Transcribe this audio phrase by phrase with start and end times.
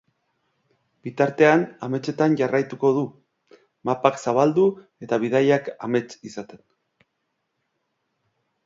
[1.07, 3.03] Bitartean, ametsetan jarraituko du,
[3.91, 4.67] mapak zabaldu,
[5.09, 6.67] eta bidaiak amets izaten.